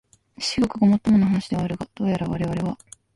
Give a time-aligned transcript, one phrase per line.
[0.39, 2.75] 至極ごもっともな話ではあるが、どうやらわれわれは、